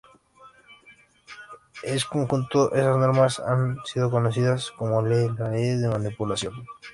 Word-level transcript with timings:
En 1.83 1.99
conjunto, 2.09 2.73
esas 2.73 2.97
normas 2.97 3.39
han 3.39 3.77
sido 3.85 4.09
conocidas 4.09 4.71
como 4.71 4.99
las 5.03 5.39
leyes 5.47 5.79
de 5.79 6.07
impunidad. 6.09 6.49